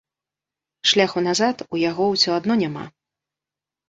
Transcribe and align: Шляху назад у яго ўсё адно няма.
Шляху 0.91 1.19
назад 1.27 1.61
у 1.73 1.79
яго 1.89 2.07
ўсё 2.13 2.29
адно 2.39 2.57
няма. 2.63 2.87